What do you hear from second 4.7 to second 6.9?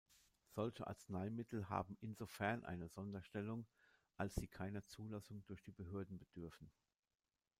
Zulassung durch die Behörden bedürfen.